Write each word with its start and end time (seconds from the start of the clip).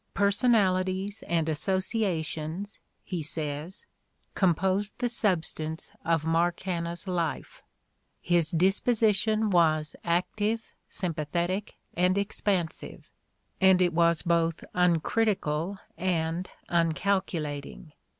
"Personalities 0.15 1.23
and 1.27 1.47
associations," 1.47 2.79
he 3.03 3.21
says, 3.21 3.85
"com 4.33 4.55
posed 4.55 4.93
the 4.97 5.07
substance" 5.07 5.91
of 6.03 6.25
Mark 6.25 6.59
Hanna 6.61 6.95
's 6.95 7.07
life; 7.07 7.61
"his 8.19 8.51
dispo 8.51 8.95
sition 8.97 9.51
was 9.51 9.95
active, 10.03 10.73
sympathetic, 10.89 11.77
and 11.93 12.17
expansive; 12.17 13.11
and 13.61 13.79
it 13.79 13.93
was 13.93 14.23
both 14.23 14.63
uncritical 14.73 15.77
and 15.99 16.49
unealculating. 16.67 17.91